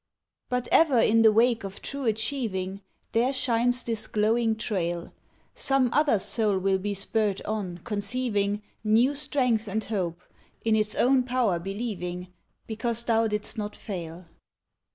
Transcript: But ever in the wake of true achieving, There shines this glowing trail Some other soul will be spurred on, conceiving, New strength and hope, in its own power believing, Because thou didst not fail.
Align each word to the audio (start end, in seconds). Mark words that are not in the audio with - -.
But 0.49 0.67
ever 0.71 0.99
in 0.99 1.21
the 1.21 1.31
wake 1.31 1.63
of 1.63 1.79
true 1.79 2.05
achieving, 2.05 2.81
There 3.11 3.31
shines 3.31 3.83
this 3.83 4.07
glowing 4.07 4.55
trail 4.55 5.13
Some 5.53 5.91
other 5.93 6.17
soul 6.17 6.57
will 6.57 6.79
be 6.79 6.95
spurred 6.95 7.39
on, 7.43 7.81
conceiving, 7.83 8.63
New 8.83 9.13
strength 9.13 9.67
and 9.67 9.83
hope, 9.83 10.23
in 10.65 10.75
its 10.75 10.95
own 10.95 11.21
power 11.21 11.59
believing, 11.59 12.29
Because 12.65 13.03
thou 13.03 13.27
didst 13.27 13.59
not 13.59 13.75
fail. 13.75 14.25